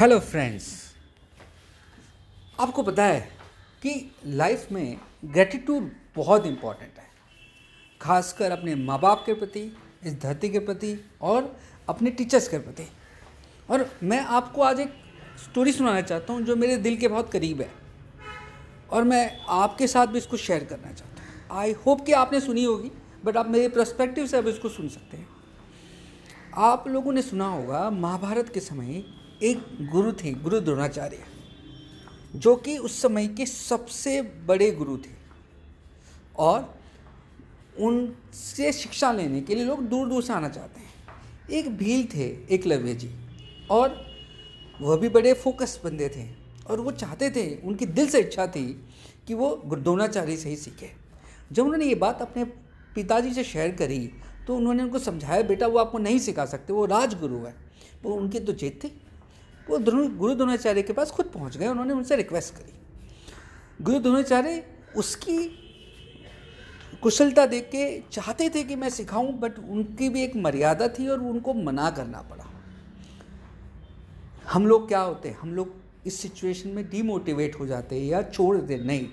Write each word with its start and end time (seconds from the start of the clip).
Hello 0.00 0.18
friends 0.20 0.66
आपको 2.60 2.82
पता 2.82 3.04
है 3.04 3.20
कि 3.82 3.90
लाइफ 4.26 4.70
में 4.72 4.98
ग्रेटिट्यूड 5.24 5.90
बहुत 6.16 6.46
इंपॉर्टेंट 6.46 6.98
है। 6.98 7.06
खासकर 8.00 8.50
अपने 8.50 8.74
माँ 8.74 8.98
बाप 9.00 9.22
के 9.26 9.34
प्रति, 9.34 9.60
इस 10.04 10.20
धरती 10.20 10.48
के 10.48 10.58
प्रति 10.58 10.94
और 11.22 11.56
अपने 11.88 12.10
टीचर्स 12.10 12.48
के 12.48 12.58
प्रति। 12.58 12.88
और 13.70 13.88
मैं 14.02 14.20
आपको 14.20 14.62
आज 14.62 14.80
एक 14.80 14.94
स्टोरी 15.44 15.72
सुनाना 15.72 16.00
चाहता 16.00 16.32
हूँ 16.32 16.42
जो 16.42 16.56
मेरे 16.56 16.76
दिल 16.76 16.96
के 16.96 17.08
बहुत 17.08 17.32
करीब 17.32 17.60
है। 17.60 17.70
और 18.90 19.04
मैं 19.04 19.40
आपके 19.58 19.86
साथ 19.86 20.06
भी 20.06 20.18
इसको 20.18 20.36
शेयर 20.36 20.64
करना 20.64 20.92
चाहता 20.92 21.22
हूँ। 21.22 21.60
आई 21.60 21.72
होप 21.86 22.06
कि 22.06 22.12
आपने 22.12 22.40
सुनी 22.40 22.64
होगी 22.64 22.92
बट 23.24 23.36
आप 23.36 23.48
मेरे 23.48 23.68
प्रस्पेक्टिव 23.68 24.26
से 24.26 24.36
अब 24.36 24.48
इसको 24.48 24.68
सुन 24.68 24.88
सकते 24.88 25.16
हैं। 25.16 25.28
आप 26.54 26.88
लोगों 26.88 27.12
ने 27.12 27.22
सुना 27.22 27.48
होगा, 27.48 27.88
महाभारत 27.90 28.50
के 28.54 28.60
समय 28.60 29.04
एक 29.42 29.88
गुरु 29.90 30.12
थे, 30.12 30.32
गुरु 30.32 30.60
द्रोणाचार्य, 30.60 31.18
जो 32.36 32.54
कि 32.56 32.76
उस 32.78 33.00
समय 33.02 33.26
के 33.28 33.46
सबसे 33.46 34.20
बड़े 34.46 34.70
गुरु 34.70 34.96
थे। 34.96 35.16
और 36.38 36.74
उनसे 37.78 38.72
शिक्षा 38.72 39.12
लेने 39.12 39.40
के 39.40 39.54
लिए 39.54 39.64
लोग 39.64 39.82
दूर 39.82 40.08
दूर 40.08 40.22
से 40.22 40.32
आना 40.32 40.48
चाहते 40.48 40.80
हैं। 40.80 40.88
एक 41.50 41.68
भील 41.76 42.06
थे 42.06 42.26
एकलव्य 42.50 42.94
जी, 42.94 43.10
और 43.70 44.04
वह 44.80 44.96
भी 44.96 45.08
बड़े 45.08 45.32
फोकस 45.34 45.80
बंदे 45.84 46.08
थे, 46.08 46.28
और 46.70 46.80
वो 46.80 46.90
चाहते 46.90 47.30
थे, 47.30 47.54
उनकी 47.56 47.86
दिल 47.86 48.08
से 48.08 48.20
इच्छा 48.20 48.46
थी 48.46 48.66
कि 49.26 49.34
वो 49.34 49.54
द्रोणाचार्य 49.66 50.36
से 50.36 50.48
ही 50.48 50.56
सीखे। 50.56 50.90
जब 51.52 51.62
उन्होंने 51.62 51.86
ये 51.86 51.94
बात 51.96 52.22
अपने 52.22 52.44
पिताजी 52.94 53.32
से 53.34 53.44
शेयर 53.44 53.74
करी 53.76 54.10
तो 54.46 54.56
उन्होंने 54.56 54.82
उनको 54.82 54.98
समझाया, 54.98 55.42
बेटा, 55.42 55.66
वो 55.66 55.78
आपको 55.78 55.98
नहीं 55.98 56.18
सिखा 56.18 56.44
सकते, 56.46 56.72
वो 56.72 56.84
राजगुरु 56.86 57.38
है। 57.38 57.54
वो 58.02 58.14
उनकी 58.14 58.40
तो 58.40 58.52
जीत 58.52 58.84
थी। 58.84 58.88
वो 59.70 59.78
गुरु 60.18 60.34
द्रोणाचार्य 60.34 60.82
के 60.82 60.92
पास 60.92 61.10
खुद 61.10 61.26
पहुँच 61.26 61.56
गए, 61.56 61.66
उन्होंने 61.66 61.94
उनसे 61.94 62.16
रिक्वेस्ट 62.16 62.54
करी। 62.54 63.84
गुरु 63.84 63.98
द्रोणाचार्य 63.98 64.64
उसकी 64.96 65.38
कुशलता 67.02 67.46
देख 67.46 67.64
के 67.64 68.00
चाहते 68.12 68.48
थे 68.50 68.62
कि 68.64 68.76
मैं 68.76 68.88
सिखाऊं 68.90 69.38
बट 69.40 69.58
उनकी 69.58 70.08
भी 70.08 70.22
एक 70.22 70.36
मर्यादा 70.36 70.88
थी 70.88 71.08
और 71.08 71.20
उनको 71.20 71.54
मना 71.54 71.90
करना 71.90 72.22
पड़ा। 72.22 72.44
हम 74.52 74.66
लोग 74.66 74.88
क्या 74.88 75.00
होते 75.00 75.28
हैं 75.28 75.38
हम 75.38 75.54
लोग 75.54 75.74
इस 76.06 76.20
सिचुएशन 76.20 76.68
में 76.68 76.88
डीमोटिवेट 76.90 77.58
हो 77.60 77.66
जाते 77.66 78.00
हैं 78.00 78.06
या 78.06 78.22
छोड़ 78.22 78.56
देते 78.56 78.84
नहीं। 78.84 79.06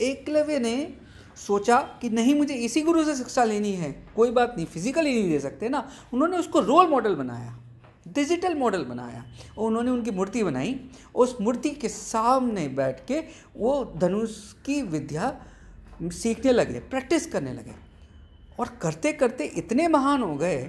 एकलव्य 0.00 0.58
ने 0.58 0.94
सोचा 1.36 1.80
कि 2.00 2.10
नहीं, 2.10 2.34
मुझे 2.34 2.54
इसी 2.54 2.82
गुरु 2.82 3.04
से 3.04 3.14
शिक्षा 3.14 3.44
लेनी 3.44 3.72
है, 3.72 3.90
कोई 4.16 4.30
बात 4.30 4.54
नहीं 4.56 4.66
फिजिकली 4.66 5.12
नहीं 5.14 5.30
दे 5.30 5.40
सकते 5.40 5.68
ना। 5.68 5.88
उन्होंने 6.14 6.36
उसको 6.36 6.60
रोल 6.60 6.86
मॉडल 6.86 7.14
बनाया। 7.14 7.56
डिजिटल 8.06 8.54
मॉडल 8.54 8.84
बनाया 8.84 9.24
और 9.58 9.66
उन्होंने 9.66 9.90
उनकी 9.90 10.10
मूर्ति 10.10 10.42
बनाई। 10.44 10.78
उस 11.14 11.36
मूर्ति 11.40 11.70
के 11.70 11.88
सामने 11.88 12.66
बैठ 12.68 13.06
के 13.06 13.20
वो 13.56 13.84
धनुष 13.96 14.52
की 14.66 14.80
विद्या 14.82 15.34
सीखने 16.02 16.52
लगे, 16.52 16.80
प्रैक्टिस 16.80 17.26
करने 17.26 17.52
लगे 17.52 17.74
और 18.60 18.68
करते 18.82 19.12
करते 19.12 19.44
इतने 19.56 19.88
महान 19.88 20.22
हो 20.22 20.34
गए 20.34 20.62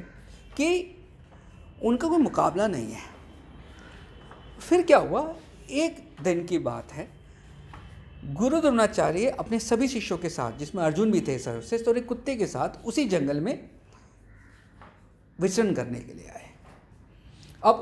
कि 0.58 0.96
उनका 1.84 2.08
कोई 2.08 2.18
मुकाबला 2.18 2.68
नहीं 2.68 2.92
है। 2.92 3.02
फिर 4.60 4.82
क्या 4.82 4.98
हुआ? 4.98 5.34
एक 5.70 5.98
दिन 6.24 6.46
की 6.46 6.58
बात 6.60 6.92
है। 6.94 7.08
गुरु 8.26 8.60
द्रोणाचार्य 8.62 9.30
अपने 9.30 9.60
सभी 9.60 9.88
शिष्यों 9.88 10.18
के 10.18 10.30
साथ, 10.30 10.58
जिसमें 10.58 10.84
अर्जुन 10.84 11.12
भी 11.12 11.22
थे 11.22 11.38
तो 11.38 11.92
और 11.92 11.98
एक 11.98 12.06
कुत्ते 12.06 12.36
के 12.36 12.48
साथ 12.48 12.86
उसी 12.86 13.06
जंगल 13.06 13.40
में 13.42 13.70
विचरण 15.40 15.74
करने 15.74 16.00
के 16.00 16.14
लिए 16.14 16.28
आए। 16.28 16.47
अब 17.68 17.80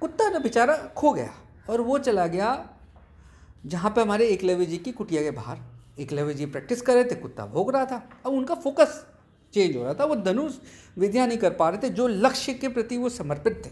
कुत्ता 0.00 0.28
ना 0.30 0.38
बेचारा 0.38 0.76
खो 0.96 1.12
गया 1.12 1.32
और 1.70 1.80
वो 1.80 1.98
चला 1.98 2.26
गया 2.26 2.48
जहाँ 3.66 3.90
पे 3.90 4.00
हमारे 4.00 4.28
एकलव्य 4.28 4.66
जी 4.66 4.76
की 4.78 4.92
कुटिया 4.92 5.22
के 5.22 5.30
बाहर। 5.30 5.58
एकलव्य 6.00 6.34
जी 6.34 6.46
प्रैक्टिस 6.46 6.82
कर 6.82 6.94
रहे 6.94 7.04
थे, 7.04 7.14
कुत्ता 7.14 7.46
भोग 7.46 7.70
रहा 7.72 7.84
था। 7.84 7.96
अब 8.26 8.32
उनका 8.32 8.54
फोकस 8.54 9.04
चेंज 9.54 9.76
हो 9.76 9.82
रहा 9.82 9.94
था। 9.94 10.04
वो 10.04 10.16
धनुष 10.16 10.54
विद्या 10.98 11.26
नहीं 11.26 11.38
कर 11.38 11.50
पा 11.50 11.68
रहे 11.68 11.82
थे, 11.82 11.90
जो 11.90 12.06
लक्ष्य 12.08 12.54
के 12.54 12.68
प्रति 12.68 12.96
वो 12.96 13.08
समर्पित 13.08 13.62
थे। 13.66 13.70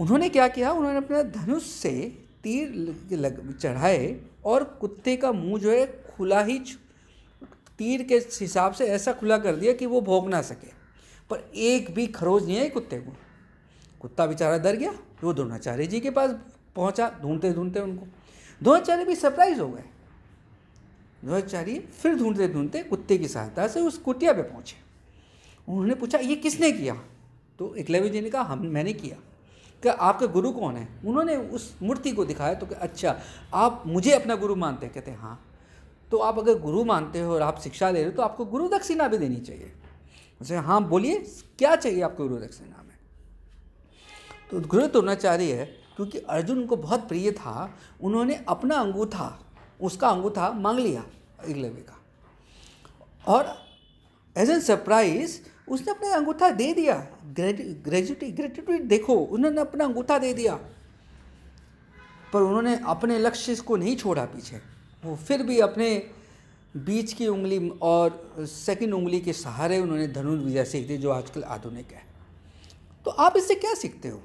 उन्होंने 0.00 0.28
क्या 0.28 0.48
किया? 0.48 0.72
उन्होंने 0.72 0.98
अपने 0.98 1.22
धनुष 1.24 1.62
से 1.62 1.90
तीर 2.42 3.56
चढ़ाए 3.60 4.20
और 4.44 4.64
कुत्ते 4.80 5.16
का 5.16 5.32
मुँह 5.32 5.60
जो 5.60 5.70
है 5.70 5.86
खुला 6.16 6.42
ही 6.42 6.58
तीर 7.78 8.02
के 8.02 8.16
हिसाब 8.40 8.72
से 8.72 8.86
ऐसा 8.86 9.12
खुला 9.12 9.38
कर 9.38 9.56
दिया 9.56 9.72
कि 9.72 9.86
वो 9.86 10.00
भोग 10.00 10.28
ना 10.28 10.42
सके। 10.42 10.72
पर 11.30 11.50
एक 11.56 11.94
भी 11.94 12.06
खरोज 12.06 12.46
नहीं 12.46 12.58
आई 12.60 12.68
कुत्ते 12.68 12.98
को। 12.98 13.16
कुत्ता 14.00 14.26
बेचारा 14.26 14.58
डर 14.58 14.76
गया, 14.76 14.94
वो 15.24 15.32
द्रोणाचार्य 15.32 15.86
जी 15.86 16.00
के 16.00 16.10
पास 16.10 16.30
पहुँचा, 16.76 17.18
ढूंढते 17.22 17.52
ढूंढते 17.52 17.80
उनको। 17.80 18.06
द्रोणाचार्य 18.62 19.04
भी 19.04 19.16
सरप्राइज़ 19.16 19.60
हो 19.60 19.68
गए। 19.68 19.84
द्रोणाचार्य 21.24 21.78
फिर 21.78 22.14
ढूंढते 22.14 22.48
ढूंढते 22.48 22.82
कुत्ते 22.82 23.18
की 23.18 23.28
सहायता 23.28 23.68
से 23.68 23.80
उस 23.80 23.98
कुटिया 23.98 24.32
पे 24.32 24.42
पहुँचे। 24.42 24.76
उन्होंने 25.68 25.94
पूछा, 25.94 26.18
ये 26.18 26.36
किसने 26.36 26.72
किया? 26.72 26.94
तो 27.58 27.74
एकलव्य 27.74 28.08
जी 28.08 28.20
ने 28.20 28.30
कहा, 28.30 28.42
हम, 28.42 28.66
मैंने 28.66 28.92
किया। 28.92 29.16
कि 29.82 29.88
आपका 29.90 30.26
गुरु 30.26 30.52
कौन 30.52 30.76
है? 30.76 30.88
उन्होंने 31.04 31.36
उस 31.36 31.76
मूर्ति 31.82 32.12
को 32.12 32.24
दिखाया 32.24 32.54
तो 32.54 32.66
अच्छा 32.80 33.20
आप 33.54 33.82
मुझे 33.86 34.10
अपना 34.10 34.34
गुरु 34.34 34.56
मानते 34.56 34.86
हैं? 34.86 34.94
कहते 34.94 35.10
हैं 35.10 35.18
हाँ। 35.18 35.50
तो 36.10 36.18
आप 36.18 36.38
अगर 36.38 36.58
गुरु 36.58 36.84
मानते 36.84 37.20
हो 37.20 37.34
और 37.34 37.42
आप 37.42 37.60
शिक्षा 37.60 37.90
ले 37.90 38.00
रहे 38.00 38.10
हो 38.10 38.16
तो 38.16 38.22
आपको 38.22 38.44
गुरु 38.44 38.68
दक्षिणा 38.68 39.08
भी 39.08 39.18
देनी 39.18 39.36
चाहिए। 39.36 39.72
उसे 40.40 40.56
हाँ 40.56 40.88
बोलिए, 40.88 41.18
क्या 41.58 41.76
चाहिए 41.76 42.02
आपको 42.02 42.28
गुरु 42.28 42.42
दक्षिणा 42.42 42.82
में? 42.82 42.93
तो 44.50 44.60
गुरु 44.60 44.86
द्रोणाचार्य 44.86 45.52
है, 45.52 45.64
क्योंकि 45.96 46.18
अर्जुन 46.18 46.66
को 46.66 46.76
बहुत 46.76 47.08
प्रिय 47.08 47.32
था, 47.32 47.78
उन्होंने 48.02 48.44
अपना 48.48 48.74
अंगूठा, 48.74 49.38
उसका 49.82 50.08
अंगूठा 50.08 50.50
मांग 50.50 50.78
लिया 50.78 51.04
एकलव्य 51.48 51.80
का। 51.80 52.00
और 53.32 53.54
एज 54.36 54.50
एन 54.50 54.60
सरप्राइज़ 54.60 55.40
उसने 55.68 55.90
अपना 55.90 56.14
अंगूठा 56.16 56.50
दे 56.50 56.72
दिया। 56.74 56.96
ग्रेजुटी 57.24 58.30
ग्रेजुटी 58.30 58.78
देखो, 58.78 59.14
उन्होंने 59.14 59.60
अपना 59.60 59.84
अंगूठा 59.84 60.18
दे 60.18 60.34
दिया। 60.34 60.54
पर 62.32 62.40
उन्होंने 62.40 62.78
अपने 62.86 63.18
लक्ष्य 63.18 63.54
को 63.56 63.76
नहीं 63.76 63.96
छोड़ा 63.96 64.24
पीछे। 64.24 64.56
वो 65.04 65.16
फिर 65.16 65.42
भी 65.42 65.58
अपने 65.60 66.10
बीच 66.76 67.12
की 67.12 67.26
उंगली 67.26 67.68
और 67.68 68.36
सेकंड 68.40 68.94
उंगली 68.94 69.20
के 69.20 69.32
सहारे 69.32 69.78
उन्होंने 69.80 70.08
धनुर्विद्या 70.08 70.64
सीख 70.64 70.86
दी 70.88 70.96
जो 70.96 71.10
आजकल 71.10 71.42
आधुनिक 71.42 71.92
है। 71.92 72.02
तो 73.04 73.10
आप 73.10 73.36
इससे 73.36 73.54
क्या 73.54 73.74
सीखते 73.74 74.08
हो? 74.08 74.22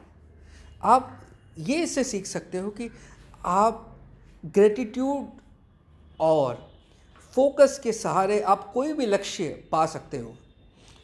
आप 0.81 1.15
ये 1.57 1.81
इससे 1.83 2.03
सीख 2.03 2.25
सकते 2.25 2.57
हो 2.57 2.69
कि 2.69 2.89
आप 3.45 3.85
ग्रेटिट्यूड 4.45 5.27
और 6.19 6.67
फोकस 7.33 7.79
के 7.83 7.93
सहारे 7.93 8.39
आप 8.41 8.71
कोई 8.73 8.93
भी 8.93 9.05
लक्ष्य 9.05 9.47
पा 9.71 9.85
सकते 9.85 10.17
हो। 10.17 10.35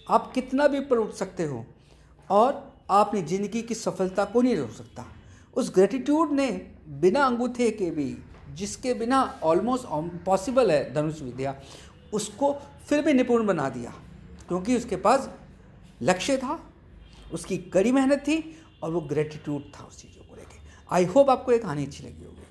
आप 0.09 0.31
कितना 0.33 0.67
भी 0.67 0.79
उठ 0.97 1.13
सकते 1.13 1.43
हो 1.43 1.65
और 2.29 2.73
आपने 2.91 3.21
ज़िंदगी 3.21 3.61
की 3.61 3.75
सफलता 3.75 4.25
को 4.25 4.41
नहीं 4.41 4.55
रोक 4.55 4.71
सकता। 4.71 5.05
उस 5.53 5.71
ग्रेटिट्यूड 5.75 6.31
ने 6.31 6.51
बिना 7.01 7.25
अंगूठे 7.25 7.69
के 7.71 7.89
भी, 7.91 8.17
जिसके 8.53 8.93
बिना 8.93 9.39
ऑलमोस्ट 9.43 9.85
पॉसिबल 10.25 10.71
है 10.71 10.93
धनुष 10.93 11.21
विद्या, 11.21 11.55
उसको 12.13 12.53
फिर 12.87 13.01
भी 13.01 13.13
निपुण 13.13 13.45
बना 13.45 13.69
दिया। 13.69 13.93
क्योंकि 14.47 14.75
उसके 14.77 14.95
पास 14.95 15.29
लक्ष्य 16.01 16.37
था, 16.37 16.59
उसकी 17.33 17.57
कड़ी 17.57 17.91
मेहनत 17.91 18.19
थी 18.19 18.37
और 18.85 18.91
वो 18.91 18.99
ग्रेटिट्यूड 19.01 19.61
था 19.75 19.83
उस 19.83 20.01
चीज़ों 20.01 20.23
को 20.23 20.35
लेकर 20.35 20.93
आई 20.95 21.05
होप 21.05 21.29
आपको 21.29 21.51
एक 21.51 21.61
कहानी 21.61 21.85
अच्छी 21.85 22.03
लगी 22.03 22.25
होगी। 22.25 22.43